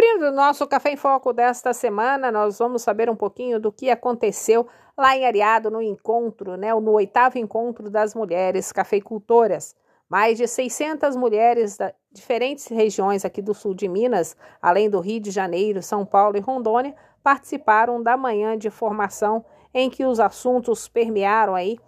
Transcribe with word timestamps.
Abrindo 0.00 0.28
o 0.28 0.32
nosso 0.32 0.66
Café 0.66 0.92
em 0.92 0.96
Foco 0.96 1.30
desta 1.30 1.74
semana, 1.74 2.32
nós 2.32 2.58
vamos 2.58 2.80
saber 2.80 3.10
um 3.10 3.14
pouquinho 3.14 3.60
do 3.60 3.70
que 3.70 3.90
aconteceu 3.90 4.66
lá 4.96 5.14
em 5.14 5.26
Areado 5.26 5.70
no 5.70 5.82
encontro, 5.82 6.56
né, 6.56 6.72
no 6.72 6.92
oitavo 6.92 7.36
encontro 7.36 7.90
das 7.90 8.14
mulheres 8.14 8.72
cafeicultoras. 8.72 9.76
Mais 10.08 10.38
de 10.38 10.46
600 10.46 11.14
mulheres 11.16 11.76
de 11.76 11.92
diferentes 12.10 12.68
regiões 12.68 13.26
aqui 13.26 13.42
do 13.42 13.52
sul 13.52 13.74
de 13.74 13.88
Minas, 13.88 14.34
além 14.62 14.88
do 14.88 15.00
Rio 15.00 15.20
de 15.20 15.30
Janeiro, 15.30 15.82
São 15.82 16.06
Paulo 16.06 16.38
e 16.38 16.40
Rondônia, 16.40 16.96
participaram 17.22 18.02
da 18.02 18.16
manhã 18.16 18.56
de 18.56 18.70
formação 18.70 19.44
em 19.74 19.90
que 19.90 20.06
os 20.06 20.18
assuntos 20.18 20.88
permearam 20.88 21.54
aí 21.54 21.78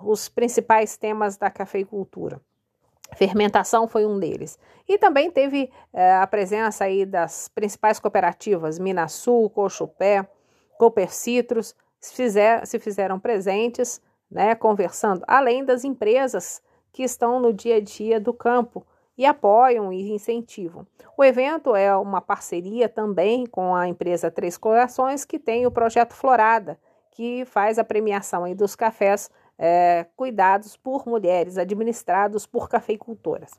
os 0.00 0.26
principais 0.26 0.96
temas 0.96 1.36
da 1.36 1.50
cafeicultura. 1.50 2.40
Fermentação 3.16 3.88
foi 3.88 4.06
um 4.06 4.18
deles. 4.18 4.58
E 4.88 4.98
também 4.98 5.30
teve 5.30 5.70
é, 5.92 6.14
a 6.14 6.26
presença 6.26 6.84
aí 6.84 7.04
das 7.04 7.48
principais 7.48 7.98
cooperativas, 7.98 8.78
Minasul, 8.78 9.50
Cochupé, 9.50 10.26
Cooper 10.78 11.12
Citrus, 11.12 11.74
se, 12.00 12.14
fizer, 12.14 12.66
se 12.66 12.78
fizeram 12.78 13.18
presentes, 13.18 14.00
né, 14.30 14.54
conversando, 14.54 15.22
além 15.26 15.64
das 15.64 15.84
empresas 15.84 16.62
que 16.92 17.02
estão 17.02 17.40
no 17.40 17.52
dia 17.52 17.76
a 17.76 17.80
dia 17.80 18.20
do 18.20 18.32
campo 18.32 18.86
e 19.16 19.26
apoiam 19.26 19.92
e 19.92 20.12
incentivam. 20.12 20.86
O 21.16 21.24
evento 21.24 21.74
é 21.74 21.94
uma 21.96 22.20
parceria 22.20 22.88
também 22.88 23.46
com 23.46 23.74
a 23.74 23.88
empresa 23.88 24.30
Três 24.30 24.56
Corações, 24.56 25.24
que 25.24 25.38
tem 25.38 25.66
o 25.66 25.70
projeto 25.70 26.14
Florada, 26.14 26.78
que 27.10 27.44
faz 27.44 27.78
a 27.78 27.84
premiação 27.84 28.44
aí 28.44 28.54
dos 28.54 28.76
cafés 28.76 29.28
é, 29.58 30.06
cuidados 30.16 30.76
por 30.76 31.06
mulheres, 31.06 31.58
administrados 31.58 32.46
por 32.46 32.68
cafeicultoras. 32.68 33.50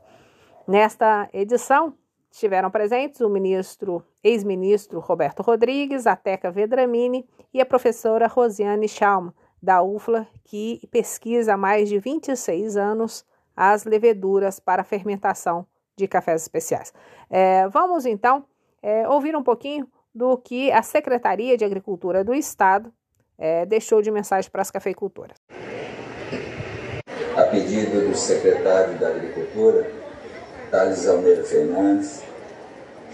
Nesta 0.67 1.29
edição, 1.33 1.93
estiveram 2.31 2.71
presentes 2.71 3.21
o 3.21 3.29
ministro, 3.29 4.03
ex-ministro 4.23 4.99
Roberto 4.99 5.41
Rodrigues, 5.41 6.07
a 6.07 6.15
Teca 6.15 6.51
Vedramini 6.51 7.27
e 7.53 7.59
a 7.59 7.65
professora 7.65 8.27
Rosiane 8.27 8.87
Schalm, 8.87 9.29
da 9.61 9.81
UFLA, 9.81 10.25
que 10.45 10.87
pesquisa 10.89 11.55
há 11.55 11.57
mais 11.57 11.89
de 11.89 11.99
26 11.99 12.77
anos 12.77 13.25
as 13.55 13.83
leveduras 13.83 14.57
para 14.57 14.85
fermentação 14.85 15.65
de 15.97 16.07
cafés 16.07 16.43
especiais. 16.43 16.93
É, 17.29 17.67
vamos 17.67 18.05
então 18.05 18.45
é, 18.81 19.05
ouvir 19.09 19.35
um 19.35 19.43
pouquinho 19.43 19.85
do 20.15 20.37
que 20.37 20.71
a 20.71 20.81
Secretaria 20.81 21.57
de 21.57 21.65
Agricultura 21.65 22.23
do 22.23 22.33
Estado 22.33 22.93
é, 23.37 23.65
deixou 23.65 24.01
de 24.01 24.09
mensagem 24.11 24.49
para 24.49 24.61
as 24.61 24.71
cafeicultoras 24.71 25.37
a 27.39 27.43
pedido 27.45 28.09
do 28.09 28.17
secretário 28.17 28.95
da 28.95 29.07
Agricultura, 29.07 29.89
Thales 30.69 31.07
Almeida 31.07 31.43
Fernandes, 31.43 32.21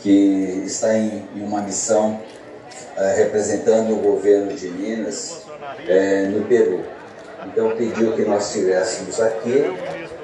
que 0.01 0.63
está 0.65 0.95
em, 0.95 1.27
uma 1.35 1.61
missão 1.61 2.19
eh, 2.97 3.13
representando 3.17 3.93
o 3.93 3.97
governo 3.97 4.51
de 4.53 4.67
Minas 4.69 5.45
eh, 5.87 6.27
no 6.31 6.43
Peru. 6.45 6.83
Então 7.45 7.75
pediu 7.77 8.13
que 8.13 8.23
nós 8.23 8.47
estivéssemos 8.47 9.21
aqui 9.21 9.71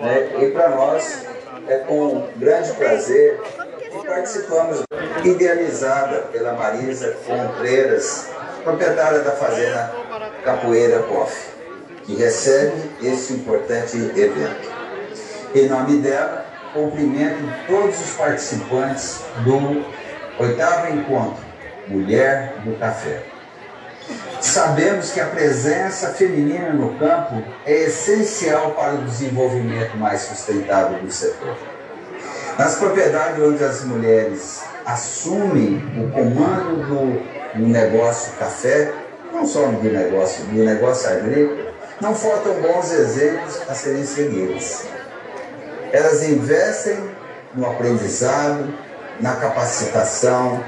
né, 0.01 0.31
e 0.41 0.51
para 0.51 0.69
nós 0.69 1.23
é 1.67 1.77
com 1.77 2.27
grande 2.37 2.71
prazer 2.73 3.39
que 3.91 4.05
participamos, 4.05 4.81
idealizada 5.23 6.23
pela 6.31 6.53
Marisa 6.53 7.15
Contreiras, 7.27 8.29
proprietária 8.63 9.19
da 9.19 9.31
fazenda 9.31 9.93
Capoeira 10.43 11.03
Coffee 11.03 11.60
que 12.11 12.15
recebe 12.15 12.73
esse 13.01 13.33
importante 13.33 13.97
evento. 13.97 14.69
Em 15.55 15.67
nome 15.67 15.97
dela, 16.01 16.45
cumprimento 16.73 17.37
todos 17.67 17.99
os 17.99 18.11
participantes 18.11 19.21
do 19.43 19.85
oitavo 20.39 20.93
encontro 20.93 21.43
Mulher 21.87 22.55
do 22.65 22.77
Café. 22.77 23.23
Sabemos 24.41 25.11
que 25.11 25.21
a 25.21 25.27
presença 25.27 26.09
feminina 26.09 26.73
no 26.73 26.97
campo 26.97 27.43
é 27.65 27.83
essencial 27.83 28.71
para 28.71 28.95
o 28.95 29.03
desenvolvimento 29.03 29.95
mais 29.97 30.21
sustentável 30.21 30.99
do 30.99 31.11
setor. 31.11 31.55
Nas 32.57 32.75
propriedades 32.75 33.41
onde 33.41 33.63
as 33.63 33.83
mulheres 33.85 34.61
assumem 34.85 35.77
o 35.97 36.11
comando 36.11 36.87
do, 36.87 37.59
do 37.59 37.67
negócio 37.67 38.33
café, 38.33 38.91
não 39.31 39.45
só 39.45 39.67
do 39.67 39.83
negócio, 39.83 40.43
do 40.45 40.63
negócio 40.63 41.09
agrícola, 41.09 41.70
não 42.01 42.15
faltam 42.15 42.59
bons 42.61 42.91
exemplos 42.91 43.61
a 43.69 43.75
serem 43.75 44.03
seguidos. 44.03 44.83
Elas 45.93 46.23
investem 46.23 46.97
no 47.53 47.67
aprendizado, 47.67 48.73
na 49.19 49.35
capacitação, 49.35 50.63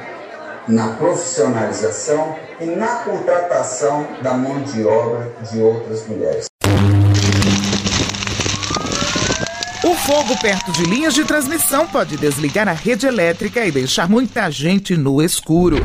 na 0.67 0.93
profissionalização 0.93 2.35
e 2.61 2.65
na 2.65 2.97
contratação 2.97 4.07
da 4.21 4.33
mão 4.33 4.61
de 4.61 4.85
obra 4.85 5.33
de 5.51 5.59
outras 5.59 6.07
mulheres. 6.07 6.45
O 9.83 9.95
fogo 9.95 10.39
perto 10.39 10.71
de 10.71 10.83
linhas 10.83 11.13
de 11.13 11.25
transmissão 11.25 11.87
pode 11.87 12.15
desligar 12.15 12.67
a 12.67 12.73
rede 12.73 13.07
elétrica 13.07 13.65
e 13.65 13.71
deixar 13.71 14.07
muita 14.07 14.49
gente 14.49 14.95
no 14.95 15.21
escuro. 15.21 15.77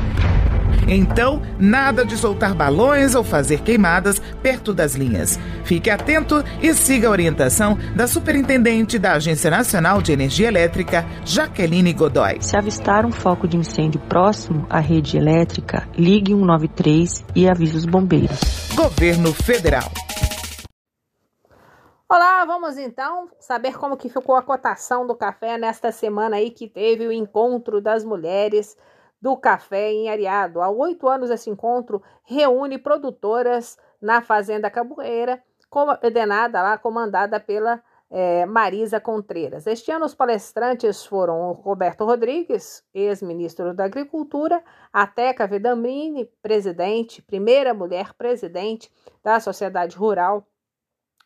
Então, 0.88 1.42
nada 1.60 2.02
de 2.02 2.16
soltar 2.16 2.54
balões 2.54 3.14
ou 3.14 3.22
fazer 3.22 3.60
queimadas 3.60 4.18
perto 4.42 4.72
das 4.72 4.94
linhas. 4.94 5.38
Fique 5.62 5.90
atento 5.90 6.42
e 6.62 6.72
siga 6.72 7.08
a 7.08 7.10
orientação 7.10 7.76
da 7.94 8.06
Superintendente 8.06 8.98
da 8.98 9.12
Agência 9.12 9.50
Nacional 9.50 10.00
de 10.00 10.12
Energia 10.12 10.48
Elétrica, 10.48 11.04
Jaqueline 11.26 11.92
Godoy. 11.92 12.40
Se 12.40 12.56
avistar 12.56 13.04
um 13.04 13.12
foco 13.12 13.46
de 13.46 13.58
incêndio 13.58 14.00
próximo 14.08 14.66
à 14.70 14.80
rede 14.80 15.18
elétrica, 15.18 15.86
ligue 15.94 16.32
193 16.32 17.22
e 17.36 17.46
avise 17.46 17.76
os 17.76 17.84
bombeiros. 17.84 18.40
Governo 18.74 19.34
Federal. 19.34 19.90
Olá, 22.10 22.46
vamos 22.46 22.78
então 22.78 23.28
saber 23.38 23.76
como 23.76 23.98
que 23.98 24.08
ficou 24.08 24.34
a 24.34 24.42
cotação 24.42 25.06
do 25.06 25.14
café 25.14 25.58
nesta 25.58 25.92
semana 25.92 26.36
aí 26.36 26.50
que 26.50 26.66
teve 26.66 27.06
o 27.06 27.12
encontro 27.12 27.82
das 27.82 28.02
mulheres 28.02 28.74
do 29.20 29.36
café 29.36 29.92
em 29.92 30.08
Areado. 30.08 30.60
Há 30.60 30.68
oito 30.70 31.08
anos, 31.08 31.30
esse 31.30 31.50
encontro 31.50 32.02
reúne 32.24 32.78
produtoras 32.78 33.76
na 34.00 34.22
Fazenda 34.22 34.70
Caboeira, 34.70 35.42
coordenada 35.68 36.62
lá, 36.62 36.78
comandada 36.78 37.38
pela 37.40 37.82
é, 38.10 38.46
Marisa 38.46 39.00
Contreiras. 39.00 39.66
Este 39.66 39.90
ano, 39.90 40.06
os 40.06 40.14
palestrantes 40.14 41.04
foram 41.04 41.52
Roberto 41.52 42.04
Rodrigues, 42.04 42.82
ex-ministro 42.94 43.74
da 43.74 43.84
Agricultura, 43.84 44.62
a 44.92 45.06
Teca 45.06 45.46
Vedamini, 45.46 46.24
presidente, 46.40 47.20
primeira 47.20 47.74
mulher 47.74 48.14
presidente 48.14 48.90
da 49.22 49.40
Sociedade 49.40 49.96
Rural 49.96 50.46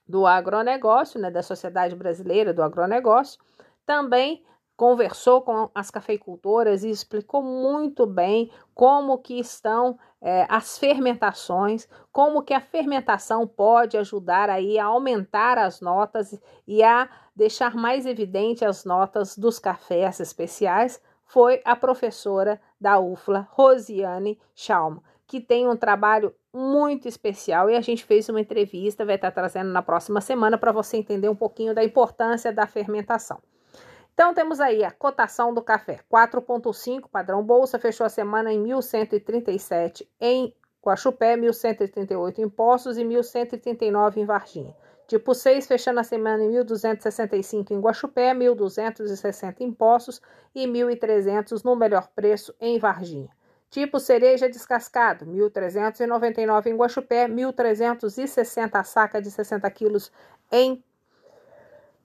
do 0.09 0.27
Agronegócio, 0.27 1.21
né, 1.21 1.31
da 1.31 1.43
Sociedade 1.43 1.95
Brasileira 1.95 2.53
do 2.53 2.63
Agronegócio, 2.63 3.41
também 3.87 4.45
conversou 4.83 5.43
com 5.43 5.71
as 5.73 5.93
cafeicultoras 5.93 6.83
e 6.83 6.91
explicou 6.91 7.41
muito 7.41 8.05
bem 8.05 8.51
como 8.75 9.17
que 9.17 9.39
estão 9.39 9.97
é, 10.21 10.45
as 10.49 10.77
fermentações, 10.77 11.87
como 12.11 12.43
que 12.43 12.53
a 12.53 12.61
fermentação 12.61 13.47
pode 13.47 13.97
ajudar 13.97 14.51
aí 14.51 14.81
a 14.81 14.87
aumentar 14.87 15.57
as 15.57 15.81
notas 15.81 16.37
e 16.67 16.83
a 16.83 17.09
deixar 17.37 17.77
mais 17.77 18.07
evidente 18.07 18.65
as 18.65 18.85
notas 18.85 19.39
dos 19.39 19.61
cafés 19.61 20.19
especiais, 20.19 21.01
foi 21.27 21.63
a 21.65 21.77
professora 21.77 22.61
da 22.81 22.99
UFLA, 22.99 23.47
Rosiane 23.53 24.37
Schaum, 24.53 24.99
que 25.29 25.41
tem 25.41 25.69
um 25.69 25.77
trabalho 25.77 26.35
muito 26.53 27.07
especial 27.07 27.71
e 27.71 27.77
a 27.77 27.81
gente 27.81 28.05
fez 28.05 28.29
uma 28.29 28.41
entrevista, 28.41 29.05
vai 29.05 29.15
estar 29.15 29.31
trazendo 29.31 29.71
na 29.71 29.81
próxima 29.81 30.21
semana 30.21 30.59
para 30.59 30.73
você 30.73 30.97
entender 30.97 31.29
um 31.29 31.37
pouquinho 31.37 31.73
da 31.73 31.85
importância 31.85 32.53
da 32.53 32.67
fermentação. 32.67 33.41
Então 34.15 34.35
temos 34.35 34.61
aí 34.61 34.85
a 34.85 34.91
cotação 34.91 35.55
do 35.55 35.63
café, 35.63 36.01
4.5 36.13 37.09
padrão 37.11 37.43
bolsa, 37.43 37.79
fechou 37.79 38.05
a 38.05 38.11
semana 38.11 38.53
em 38.53 38.61
1137 38.61 40.09
em 40.21 40.55
Guaxupé, 40.85 41.37
1138 41.37 42.43
em 42.43 42.49
Poços 42.49 42.99
e 42.99 43.05
1139 43.05 44.21
em 44.21 44.27
Varginha. 44.27 44.77
Tipo 45.07 45.35
6, 45.35 45.67
fechando 45.67 46.01
a 46.01 46.05
semana 46.05 46.43
em 46.43 46.51
1.265 46.51 47.71
em 47.71 47.81
Guaxupé, 47.81 48.35
1.260 48.35 49.61
em 49.61 49.73
Poços 49.73 50.21
e 50.55 50.67
1.300 50.67 51.65
no 51.65 51.77
melhor 51.77 52.09
preço 52.15 52.55
em 52.61 52.79
Varginha. 52.79 53.31
Tipo 53.71 53.99
cereja 53.99 54.49
descascado, 54.51 55.25
1.399 55.25 56.67
em 56.67 56.77
Guaxupé, 56.77 57.27
1.360 57.29 58.71
a 58.75 58.85
saca 58.85 59.21
de 59.21 59.31
60 59.31 59.71
quilos 59.71 60.13
em 60.51 60.83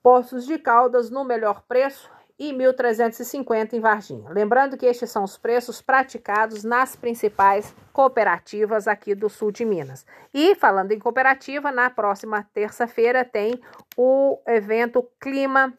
Poços 0.08 0.46
de 0.46 0.58
Caldas 0.58 1.10
no 1.10 1.26
melhor 1.26 1.64
preço 1.64 2.10
e 2.40 2.54
1.350 2.54 3.74
em 3.74 3.82
Varginha. 3.82 4.30
Lembrando 4.30 4.78
que 4.78 4.86
estes 4.86 5.12
são 5.12 5.26
os 5.26 5.38
preços 5.38 5.82
praticados 5.82 6.64
nas 6.64 6.96
principais 6.96 7.76
cooperativas 7.92 8.88
aqui 8.88 9.14
do 9.14 9.28
sul 9.28 9.52
de 9.52 9.66
Minas. 9.66 10.06
E 10.34 10.56
falando 10.56 10.94
em 10.94 10.98
cooperativa, 10.98 11.74
na 11.74 11.90
próxima 11.90 12.48
terça-feira 12.54 13.26
tem 13.26 13.60
o 13.98 14.40
evento 14.48 15.06
Clima 15.20 15.78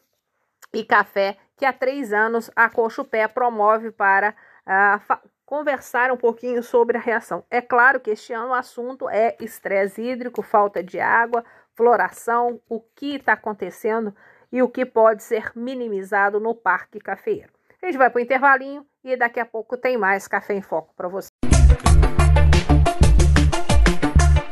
e 0.71 0.83
Café, 0.83 1.35
que 1.57 1.65
há 1.65 1.73
três 1.73 2.13
anos 2.13 2.51
a 2.55 2.69
Cochupé 2.69 3.27
promove 3.27 3.89
para 3.89 4.35
uh, 4.67 5.29
conversar 5.43 6.11
um 6.11 6.17
pouquinho 6.17 6.61
sobre 6.61 6.99
a 6.99 7.01
reação. 7.01 7.43
É 7.49 7.61
claro 7.61 7.99
que 7.99 8.11
este 8.11 8.31
ano 8.31 8.49
o 8.49 8.53
assunto 8.53 9.09
é 9.09 9.35
estresse 9.39 10.03
hídrico, 10.03 10.43
falta 10.43 10.83
de 10.83 10.99
água, 10.99 11.43
floração, 11.79 12.59
o 12.67 12.81
que 12.81 13.15
está 13.15 13.31
acontecendo 13.31 14.13
e 14.51 14.61
o 14.61 14.67
que 14.67 14.85
pode 14.85 15.23
ser 15.23 15.53
minimizado 15.55 16.37
no 16.37 16.53
Parque 16.53 16.99
Cafeiro. 16.99 17.53
A 17.81 17.85
gente 17.85 17.97
vai 17.97 18.09
para 18.09 18.19
o 18.19 18.21
intervalinho 18.21 18.85
e 19.01 19.15
daqui 19.15 19.39
a 19.39 19.45
pouco 19.45 19.77
tem 19.77 19.97
mais 19.97 20.27
Café 20.27 20.55
em 20.55 20.61
Foco 20.61 20.93
para 20.93 21.07
você. 21.07 21.29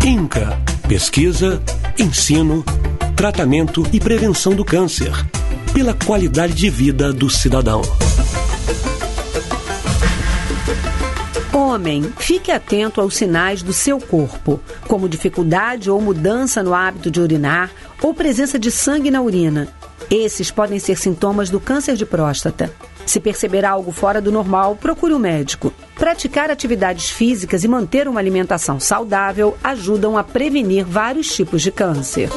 INCA 0.06 0.78
Pesquisa, 0.88 1.62
ensino, 2.00 2.64
tratamento 3.14 3.84
e 3.92 4.00
prevenção 4.00 4.56
do 4.56 4.64
câncer. 4.64 5.12
Pela 5.74 5.94
qualidade 5.94 6.54
de 6.54 6.70
vida 6.70 7.12
do 7.12 7.30
cidadão. 7.30 7.82
Homem, 11.58 12.04
fique 12.20 12.52
atento 12.52 13.02
aos 13.02 13.16
sinais 13.16 13.64
do 13.64 13.74
seu 13.74 14.00
corpo, 14.00 14.60
como 14.88 15.10
dificuldade 15.10 15.90
ou 15.90 16.00
mudança 16.00 16.62
no 16.62 16.72
hábito 16.72 17.10
de 17.10 17.20
urinar 17.20 17.72
ou 18.00 18.14
presença 18.14 18.60
de 18.60 18.70
sangue 18.70 19.10
na 19.10 19.24
urina. 19.24 19.68
Esses 20.08 20.52
podem 20.52 20.78
ser 20.78 21.00
sintomas 21.00 21.50
do 21.50 21.60
câncer 21.60 21.96
de 21.96 22.06
próstata. 22.06 22.72
Se 23.08 23.20
perceber 23.20 23.66
algo 23.66 23.92
fora 23.92 24.22
do 24.22 24.32
normal, 24.32 24.76
procure 24.76 25.16
um 25.16 25.20
médico. 25.20 25.74
Praticar 25.96 26.52
atividades 26.52 27.10
físicas 27.10 27.64
e 27.64 27.68
manter 27.68 28.08
uma 28.08 28.20
alimentação 28.20 28.80
saudável 28.80 29.58
ajudam 29.64 30.16
a 30.16 30.24
prevenir 30.24 30.86
vários 30.86 31.36
tipos 31.36 31.64
de 31.64 31.72
câncer. 31.72 32.30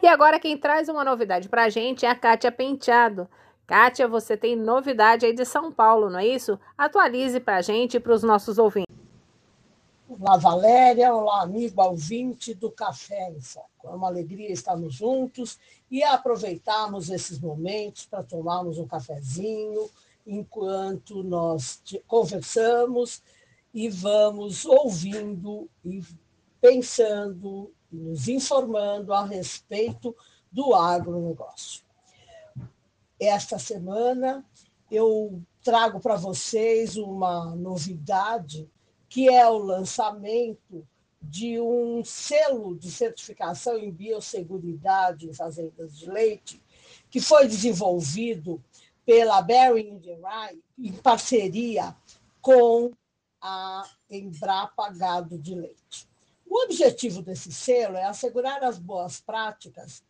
E 0.00 0.06
agora 0.06 0.38
quem 0.38 0.56
traz 0.56 0.88
uma 0.88 1.02
novidade 1.02 1.48
para 1.48 1.64
a 1.64 1.68
gente 1.68 2.06
é 2.06 2.08
a 2.08 2.14
Kátia 2.14 2.52
Penteado. 2.52 3.28
Kátia, 3.66 4.06
você 4.06 4.36
tem 4.36 4.54
novidade 4.54 5.26
aí 5.26 5.32
de 5.32 5.44
São 5.44 5.72
Paulo, 5.72 6.08
não 6.08 6.20
é 6.20 6.26
isso? 6.26 6.58
Atualize 6.78 7.40
para 7.40 7.56
a 7.56 7.62
gente 7.62 7.96
e 7.96 8.00
para 8.00 8.14
os 8.14 8.22
nossos 8.22 8.58
ouvintes. 8.58 8.86
Olá, 10.08 10.36
Valéria. 10.36 11.12
Olá, 11.12 11.42
amigo 11.42 11.82
ouvinte 11.82 12.54
do 12.54 12.70
Café 12.70 13.28
em 13.30 13.40
Foco. 13.40 13.88
É 13.88 13.88
uma 13.88 14.06
alegria 14.06 14.52
estarmos 14.52 14.94
juntos 14.94 15.58
e 15.90 16.04
aproveitarmos 16.04 17.10
esses 17.10 17.40
momentos 17.40 18.06
para 18.06 18.22
tomarmos 18.22 18.78
um 18.78 18.86
cafezinho 18.86 19.90
enquanto 20.24 21.24
nós 21.24 21.82
conversamos 22.06 23.20
e 23.74 23.88
vamos 23.88 24.64
ouvindo 24.64 25.68
e 25.84 26.02
pensando, 26.60 27.72
nos 27.90 28.28
informando 28.28 29.12
a 29.12 29.24
respeito 29.24 30.14
do 30.52 30.72
agronegócio. 30.72 31.85
Esta 33.18 33.58
semana 33.58 34.44
eu 34.90 35.42
trago 35.62 36.00
para 36.00 36.16
vocês 36.16 36.96
uma 36.96 37.56
novidade 37.56 38.68
que 39.08 39.28
é 39.28 39.48
o 39.48 39.58
lançamento 39.58 40.86
de 41.22 41.58
um 41.60 42.04
selo 42.04 42.78
de 42.78 42.90
certificação 42.90 43.78
em 43.78 43.90
biosseguridade 43.90 45.28
em 45.28 45.34
fazendas 45.34 45.98
de 45.98 46.08
leite, 46.08 46.62
que 47.10 47.20
foi 47.20 47.48
desenvolvido 47.48 48.62
pela 49.04 49.40
Bering 49.40 49.98
Rye 49.98 50.62
em 50.78 50.92
parceria 50.92 51.96
com 52.40 52.92
a 53.40 53.88
Embrapa 54.10 54.90
Gado 54.90 55.38
de 55.38 55.54
Leite. 55.54 56.08
O 56.48 56.64
objetivo 56.64 57.22
desse 57.22 57.52
selo 57.52 57.96
é 57.96 58.04
assegurar 58.04 58.62
as 58.62 58.78
boas 58.78 59.20
práticas 59.20 60.02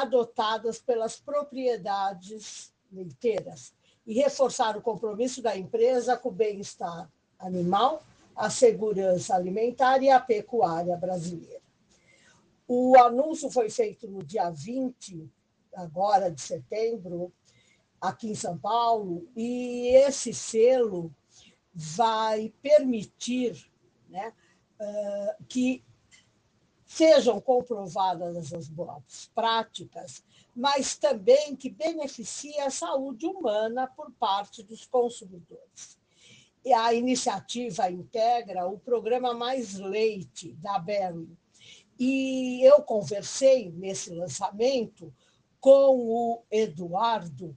adotadas 0.00 0.80
pelas 0.80 1.18
propriedades 1.20 2.72
leiteiras 2.90 3.72
e 4.06 4.14
reforçar 4.14 4.76
o 4.76 4.82
compromisso 4.82 5.42
da 5.42 5.56
empresa 5.56 6.16
com 6.16 6.28
o 6.28 6.32
bem-estar 6.32 7.10
animal 7.38 8.02
a 8.34 8.50
segurança 8.50 9.34
alimentar 9.34 10.02
e 10.02 10.10
a 10.10 10.18
pecuária 10.18 10.96
brasileira. 10.96 11.60
O 12.66 12.96
anúncio 12.98 13.50
foi 13.50 13.68
feito 13.68 14.08
no 14.08 14.22
dia 14.22 14.50
20, 14.50 15.30
agora 15.74 16.30
de 16.30 16.40
setembro, 16.40 17.32
aqui 18.00 18.30
em 18.30 18.34
São 18.34 18.56
Paulo, 18.58 19.28
e 19.36 19.88
esse 19.88 20.32
selo 20.32 21.14
vai 21.74 22.52
permitir 22.62 23.70
né, 24.08 24.32
que 25.48 25.84
sejam 26.94 27.40
comprovadas 27.40 28.52
as 28.52 28.68
boas 28.68 29.30
práticas, 29.34 30.22
mas 30.54 30.96
também 30.96 31.56
que 31.56 31.70
beneficie 31.70 32.58
a 32.60 32.70
saúde 32.70 33.26
humana 33.26 33.86
por 33.86 34.12
parte 34.12 34.62
dos 34.62 34.84
consumidores 34.84 35.96
a 36.70 36.94
iniciativa 36.94 37.90
integra 37.90 38.66
o 38.66 38.78
programa 38.78 39.34
Mais 39.34 39.78
Leite 39.78 40.52
da 40.54 40.78
Berry. 40.78 41.28
E 41.98 42.62
eu 42.62 42.82
conversei 42.82 43.72
nesse 43.72 44.10
lançamento 44.10 45.12
com 45.58 45.96
o 45.96 46.42
Eduardo 46.50 47.56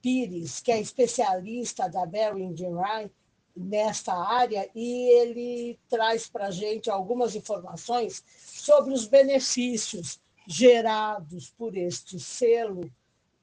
Pires, 0.00 0.60
que 0.60 0.72
é 0.72 0.80
especialista 0.80 1.88
da 1.88 2.06
Berry 2.06 2.46
Rye 2.54 3.10
nesta 3.60 4.14
área, 4.14 4.68
e 4.74 5.08
ele 5.20 5.78
traz 5.88 6.28
para 6.28 6.46
a 6.46 6.50
gente 6.50 6.90
algumas 6.90 7.34
informações 7.34 8.24
sobre 8.26 8.92
os 8.92 9.06
benefícios 9.06 10.20
gerados 10.46 11.50
por 11.50 11.76
este 11.76 12.18
selo 12.18 12.90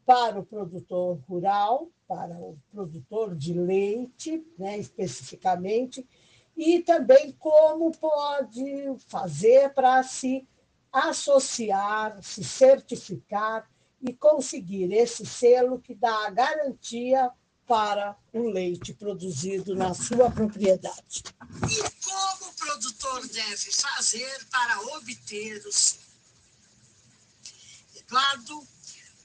para 0.06 0.40
o 0.40 0.46
produtor 0.46 1.20
rural, 1.28 1.90
para 2.08 2.36
o 2.38 2.58
produtor 2.72 3.36
de 3.36 3.54
leite, 3.54 4.44
né, 4.58 4.78
especificamente, 4.78 6.08
e 6.56 6.80
também 6.80 7.32
como 7.34 7.92
pode 7.92 8.96
fazer 9.08 9.74
para 9.74 10.02
se 10.04 10.48
associar, 10.92 12.22
se 12.24 12.44
certificar 12.44 13.70
e 14.02 14.14
conseguir 14.14 14.92
esse 14.94 15.26
selo 15.26 15.80
que 15.80 15.94
dá 15.94 16.28
a 16.28 16.32
garantia 16.32 17.30
para 17.68 18.18
um 18.34 18.50
leite 18.50 18.94
produzido 18.94 19.76
na 19.76 19.94
sua 19.94 20.32
propriedade. 20.32 21.24
E 21.70 22.06
como 22.06 22.50
o 22.50 22.54
produtor 22.54 23.28
deve 23.28 23.72
fazer 23.72 24.46
para 24.50 24.82
obter 24.96 25.66
o 25.66 25.72
selo? 25.72 26.08
Eduardo, 27.96 28.68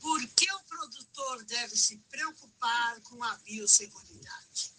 por 0.00 0.20
que 0.34 0.52
o 0.52 0.60
produtor 0.64 1.44
deve 1.44 1.76
se 1.76 1.96
preocupar 2.10 3.00
com 3.02 3.22
a 3.22 3.36
biosseguridade? 3.44 4.72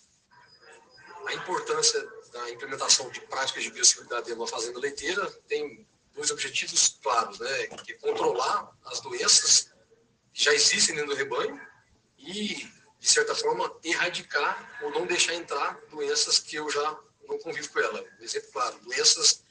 A 1.26 1.34
importância 1.34 2.06
da 2.34 2.52
implementação 2.52 3.10
de 3.10 3.22
práticas 3.22 3.64
de 3.64 3.72
biosseguridade 3.72 4.30
em 4.30 4.34
uma 4.34 4.48
fazenda 4.48 4.78
leiteira 4.78 5.32
tem 5.48 5.88
dois 6.14 6.30
objetivos 6.32 7.00
claros, 7.02 7.40
né? 7.40 7.68
Que 7.68 7.94
é 7.94 7.96
controlar 7.96 8.76
as 8.86 9.00
doenças 9.00 9.72
que 10.34 10.44
já 10.44 10.54
existem 10.54 10.96
dentro 10.96 11.12
do 11.12 11.16
rebanho 11.16 11.60
e, 12.18 12.70
de 13.04 13.10
certa 13.10 13.36
forma, 13.36 13.70
erradicar 13.84 14.80
ou 14.82 14.90
não 14.92 15.06
deixar 15.06 15.34
entrar 15.34 15.74
doenças 15.92 16.40
que 16.40 16.56
eu 16.56 16.70
já 16.70 16.98
não 17.28 17.38
convivo 17.38 17.68
com 17.68 17.80
ela. 17.82 18.02
Um 18.18 18.24
exemplo 18.24 18.50
claro, 18.54 18.80
doenças 18.80 19.44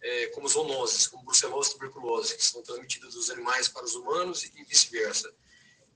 é, 0.00 0.26
como 0.28 0.48
zoonoses, 0.48 1.08
como 1.08 1.24
brucelose 1.24 1.72
tuberculose, 1.72 2.36
que 2.36 2.44
são 2.44 2.62
transmitidas 2.62 3.14
dos 3.14 3.28
animais 3.28 3.66
para 3.66 3.84
os 3.84 3.96
humanos 3.96 4.44
e 4.44 4.62
vice-versa. 4.62 5.34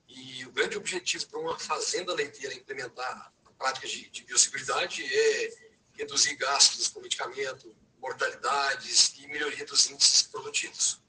E 0.09 0.45
o 0.47 0.51
grande 0.51 0.75
objetivo 0.75 1.25
para 1.27 1.39
uma 1.39 1.57
fazenda 1.57 2.13
leiteira 2.13 2.53
implementar 2.53 3.33
práticas 3.57 3.89
de, 3.89 4.09
de 4.09 4.25
biosseguridade 4.25 5.01
é 5.01 5.53
reduzir 5.93 6.35
gastos 6.35 6.89
com 6.89 6.99
medicamento, 6.99 7.73
mortalidades 7.99 9.13
e 9.17 9.27
melhoria 9.27 9.65
dos 9.65 9.89
índices 9.89 10.23
produtivos. 10.23 10.99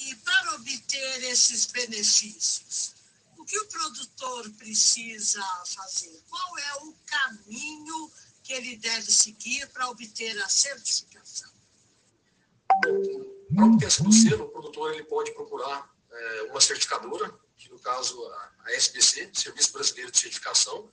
E 0.00 0.12
para 0.16 0.54
obter 0.56 1.22
esses 1.22 1.66
benefícios, 1.66 2.97
que 3.48 3.58
o 3.58 3.66
produtor 3.66 4.50
precisa 4.58 5.42
fazer? 5.64 6.22
Qual 6.28 6.58
é 6.58 6.74
o 6.82 6.94
caminho 7.06 8.12
que 8.44 8.52
ele 8.52 8.76
deve 8.76 9.10
seguir 9.10 9.66
para 9.68 9.88
obter 9.88 10.38
a 10.42 10.48
certificação? 10.50 11.50
Para 13.54 13.64
obtenção 13.64 14.04
do 14.04 14.12
selo, 14.12 14.44
o 14.44 14.50
produtor 14.50 14.92
ele 14.92 15.04
pode 15.04 15.32
procurar 15.32 15.90
é, 16.10 16.42
uma 16.42 16.60
certificadora, 16.60 17.34
que 17.56 17.70
no 17.70 17.78
caso 17.78 18.22
a 18.66 18.72
SBC, 18.72 19.30
Serviço 19.32 19.72
Brasileiro 19.72 20.12
de 20.12 20.18
Certificação, 20.18 20.90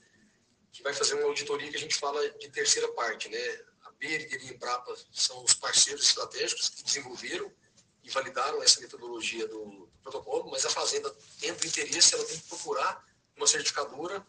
que 0.72 0.82
vai 0.82 0.94
fazer 0.94 1.14
uma 1.14 1.24
auditoria 1.24 1.70
que 1.70 1.76
a 1.76 1.80
gente 1.80 1.96
fala 1.96 2.26
de 2.30 2.48
terceira 2.48 2.90
parte. 2.92 3.28
Né? 3.28 3.38
A 3.82 3.90
BERG 3.92 4.34
e 4.34 4.48
a 4.48 4.52
Embrapa 4.52 4.96
são 5.12 5.44
os 5.44 5.52
parceiros 5.52 6.06
estratégicos 6.06 6.70
que 6.70 6.82
desenvolveram 6.82 7.52
e 8.02 8.10
validaram 8.10 8.62
essa 8.62 8.80
metodologia 8.80 9.46
do, 9.46 9.64
do 9.64 9.85
protocolo, 10.06 10.50
mas 10.50 10.64
a 10.64 10.70
fazenda, 10.70 11.12
tendo 11.40 11.66
interesse, 11.66 12.14
ela 12.14 12.24
tem 12.24 12.38
que 12.38 12.48
procurar 12.48 13.04
uma 13.36 13.46
certificadora 13.46 14.24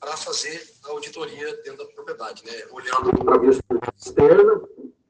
para 0.00 0.16
fazer 0.16 0.68
a 0.84 0.90
auditoria 0.90 1.56
dentro 1.62 1.86
da 1.86 1.92
propriedade, 1.92 2.44
né? 2.44 2.52
olhando 2.70 3.24
para 3.24 3.36
a 3.36 3.38
via 3.38 3.50
externa, 3.50 4.60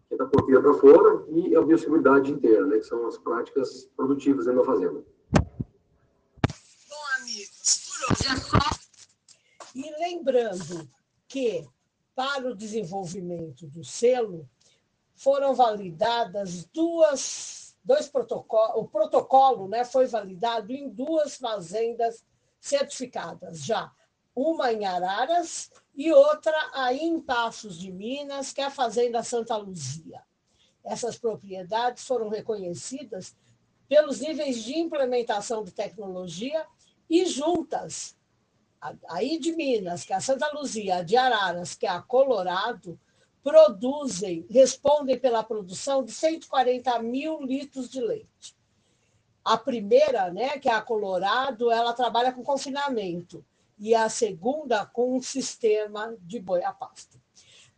que 0.07 0.15
é 0.15 0.17
da 0.17 0.27
porteira 0.27 0.61
para 0.61 0.75
fora, 0.75 1.25
e 1.31 1.57
a 1.57 1.63
biosseguridade 1.63 2.31
interna, 2.31 2.67
né, 2.67 2.79
que 2.79 2.85
são 2.85 3.07
as 3.07 3.17
práticas 3.17 3.89
produtivas 3.97 4.45
dentro 4.45 4.61
da 4.61 4.67
fazenda. 4.67 5.03
hoje 8.11 8.27
é 8.27 8.37
só. 8.37 8.59
E 9.75 9.91
lembrando 9.99 10.87
que, 11.27 11.67
para 12.15 12.51
o 12.51 12.55
desenvolvimento 12.55 13.67
do 13.67 13.83
selo, 13.83 14.47
foram 15.15 15.55
validadas 15.55 16.67
duas, 16.67 17.62
dois 17.85 18.09
protocolos, 18.09 18.77
o 18.77 18.89
protocolo 18.89 19.69
né, 19.69 19.85
foi 19.85 20.07
validado 20.07 20.73
em 20.73 20.89
duas 20.89 21.37
fazendas 21.37 22.25
certificadas 22.61 23.65
já, 23.65 23.91
uma 24.35 24.73
em 24.73 24.85
Araras 24.85 25.71
e 25.95 26.13
outra 26.13 26.57
aí 26.73 27.01
em 27.01 27.21
Passos 27.21 27.79
de 27.79 27.93
Minas, 27.93 28.53
que 28.53 28.61
é 28.61 28.65
a 28.65 28.71
Fazenda 28.71 29.23
Santa 29.23 29.57
Luzia. 29.57 30.23
Essas 30.85 31.19
propriedades 31.19 32.05
foram 32.05 32.29
reconhecidas 32.29 33.37
pelos 33.89 34.21
níveis 34.21 34.63
de 34.63 34.79
implementação 34.79 35.63
de 35.63 35.73
tecnologia 35.73 36.67
e 37.11 37.27
juntas, 37.27 38.17
aí 39.09 39.39
de 39.39 39.55
Minas, 39.55 40.05
que 40.05 40.13
é 40.13 40.17
a 40.17 40.21
Santa 40.21 40.51
Luzia, 40.55 41.05
de 41.05 41.17
Araras, 41.17 41.75
que 41.75 41.87
é 41.87 41.91
a 41.91 42.01
Colorado, 42.01 42.99
produzem, 43.43 44.47
respondem 44.49 45.19
pela 45.19 45.43
produção 45.43 46.05
de 46.05 46.13
140 46.13 46.99
mil 47.01 47.41
litros 47.43 47.91
de 47.91 48.01
leite. 48.01 48.57
A 49.45 49.59
primeira, 49.59 50.31
né, 50.31 50.59
que 50.59 50.69
é 50.69 50.73
a 50.73 50.81
Colorado, 50.81 51.71
ela 51.71 51.93
trabalha 51.93 52.33
com 52.33 52.45
confinamento 52.45 53.45
e 53.79 53.95
a 53.95 54.09
segunda 54.09 54.87
com 54.87 55.17
um 55.17 55.23
sistema 55.23 56.15
de 56.21 56.39
boi 56.39 56.63
a 56.63 56.73
pasto. 56.73 57.21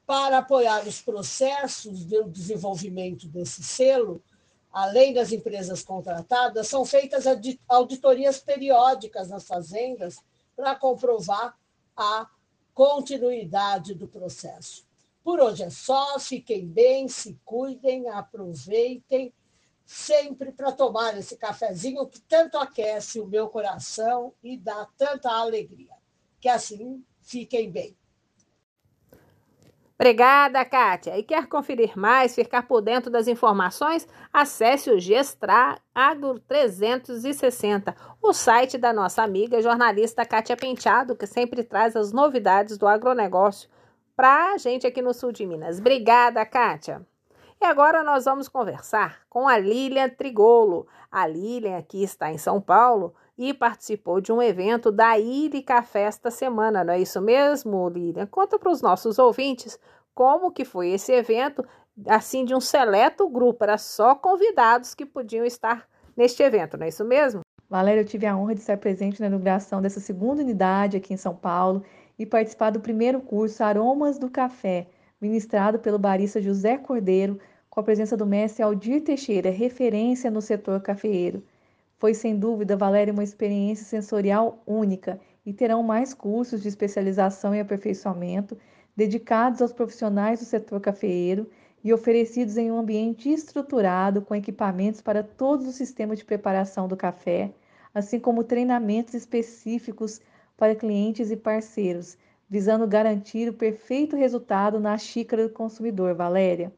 Para 0.07 0.39
apoiar 0.39 0.87
os 0.87 1.01
processos 1.01 2.05
de 2.07 2.23
desenvolvimento 2.25 3.27
desse 3.27 3.63
selo, 3.63 4.23
além 4.71 5.15
das 5.15 5.33
empresas 5.33 5.83
contratadas, 5.83 6.69
são 6.69 6.85
feitas 6.85 7.25
auditorias 7.67 8.39
periódicas 8.39 9.31
nas 9.31 9.47
fazendas 9.47 10.19
para 10.55 10.75
comprovar 10.75 11.57
a 11.97 12.29
continuidade 12.75 13.95
do 13.95 14.07
processo. 14.07 14.84
Por 15.25 15.41
hoje 15.41 15.63
é 15.63 15.71
só, 15.71 16.19
fiquem 16.19 16.67
bem, 16.67 17.09
se 17.09 17.41
cuidem, 17.47 18.11
aproveitem 18.11 19.33
sempre 19.87 20.53
para 20.53 20.71
tomar 20.71 21.17
esse 21.17 21.35
cafezinho 21.39 22.07
que 22.07 22.21
tanto 22.21 22.59
aquece 22.59 23.19
o 23.19 23.27
meu 23.27 23.49
coração 23.49 24.35
e 24.43 24.59
dá 24.59 24.87
tanta 24.99 25.31
alegria. 25.31 25.95
Que 26.39 26.49
assim 26.49 27.03
fiquem 27.23 27.71
bem. 27.71 27.97
Obrigada, 29.99 30.63
Kátia. 30.65 31.17
E 31.17 31.23
quer 31.23 31.47
conferir 31.47 31.97
mais, 31.97 32.35
ficar 32.35 32.67
por 32.67 32.83
dentro 32.83 33.11
das 33.11 33.27
informações? 33.27 34.07
Acesse 34.31 34.91
o 34.91 35.01
Gestra 35.01 35.81
Agro 35.95 36.39
360, 36.41 37.97
o 38.21 38.33
site 38.35 38.77
da 38.77 38.93
nossa 38.93 39.23
amiga 39.23 39.63
jornalista 39.63 40.27
Kátia 40.27 40.57
Penteado, 40.57 41.17
que 41.17 41.27
sempre 41.27 41.63
traz 41.63 41.97
as 41.97 42.13
novidades 42.13 42.77
do 42.77 42.87
agronegócio 42.87 43.71
para 44.17 44.53
a 44.53 44.59
gente 44.59 44.87
aqui 44.87 45.03
no 45.03 45.13
sul 45.13 45.33
de 45.33 45.47
Minas. 45.47 45.79
Obrigada, 45.79 46.45
Kátia. 46.47 47.07
E 47.61 47.65
agora 47.65 48.03
nós 48.03 48.25
vamos 48.25 48.49
conversar 48.49 49.23
com 49.29 49.49
a 49.49 49.59
Lilian 49.59 50.09
Trigolo. 50.11 50.87
A 51.11 51.27
Lilian 51.27 51.79
aqui 51.79 52.03
está 52.03 52.31
em 52.31 52.39
São 52.39 52.61
Paulo 52.61 53.15
e 53.39 53.53
participou 53.55 54.21
de 54.21 54.33
um 54.33 54.43
evento 54.43 54.93
da 54.93 55.19
Írica 55.19 55.83
Festa 55.83 56.31
Semana, 56.31 56.85
não 56.85 56.95
é 56.95 57.01
isso 57.01 57.21
mesmo, 57.21 57.89
Lilian? 57.89 58.27
Conta 58.27 58.59
para 58.59 58.71
os 58.71 58.81
nossos 58.81 59.19
ouvintes 59.19 59.79
como 60.15 60.53
que 60.53 60.65
foi 60.65 60.91
esse 60.91 61.13
evento, 61.13 61.65
assim, 62.07 62.45
de 62.45 62.55
um 62.55 62.61
seleto 62.61 63.29
grupo, 63.29 63.65
era 63.65 63.77
só 63.77 64.15
convidados 64.15 64.95
que 64.95 65.05
podiam 65.05 65.45
estar 65.45 65.89
neste 66.17 66.43
evento, 66.43 66.77
não 66.77 66.87
é 66.87 66.89
isso 66.89 67.05
mesmo? 67.05 67.44
Valéria, 67.69 68.03
eu 68.03 68.05
tive 68.05 68.27
a 68.27 68.37
honra 68.37 68.55
de 68.55 68.61
estar 68.61 68.77
presente 68.77 69.21
na 69.21 69.27
inauguração 69.27 69.81
dessa 69.81 69.99
segunda 69.99 70.43
unidade 70.43 70.97
aqui 70.97 71.15
em 71.15 71.17
São 71.17 71.35
Paulo 71.35 71.83
e 72.19 72.27
participar 72.27 72.71
do 72.71 72.81
primeiro 72.81 73.21
curso 73.21 73.65
Aromas 73.65 74.19
do 74.19 74.31
Café, 74.31 74.87
ministrado 75.21 75.79
pelo 75.79 75.99
barista 75.99 76.41
José 76.41 76.77
Cordeiro, 76.77 77.39
com 77.71 77.81
a 77.81 77.83
presença 77.83 78.17
do 78.17 78.27
mestre 78.27 78.63
Aldir 78.63 79.03
Teixeira, 79.03 79.51
referência 79.51 80.31
no 80.31 80.41
setor 80.41 80.81
cafeeiro. 80.81 81.43
Foi 81.99 82.15
sem 82.15 82.39
dúvida, 82.39 82.77
Valéria, 82.77 83.13
uma 83.13 83.25
experiência 83.25 83.85
sensorial 83.85 84.63
única 84.67 85.19
e 85.45 85.53
terão 85.53 85.83
mais 85.83 86.13
cursos 86.15 86.63
de 86.63 86.69
especialização 86.69 87.55
e 87.55 87.61
aperfeiçoamento 87.61 88.57
dedicados 88.97 89.61
aos 89.61 89.73
profissionais 89.73 90.39
do 90.39 90.45
setor 90.45 90.81
cafeeiro 90.81 91.49
e 91.85 91.93
oferecidos 91.93 92.57
em 92.57 92.73
um 92.73 92.79
ambiente 92.79 93.31
estruturado 93.31 94.23
com 94.23 94.35
equipamentos 94.35 95.03
para 95.03 95.23
todos 95.23 95.69
os 95.69 95.75
sistemas 95.75 96.19
de 96.19 96.25
preparação 96.25 96.89
do 96.89 96.97
café, 96.97 97.53
assim 97.95 98.19
como 98.19 98.43
treinamentos 98.43 99.13
específicos 99.13 100.23
para 100.57 100.75
clientes 100.75 101.31
e 101.31 101.37
parceiros, 101.37 102.17
visando 102.49 102.87
garantir 102.87 103.51
o 103.51 103.53
perfeito 103.53 104.17
resultado 104.17 104.81
na 104.81 104.97
xícara 104.97 105.47
do 105.47 105.53
consumidor. 105.53 106.15
Valéria, 106.15 106.73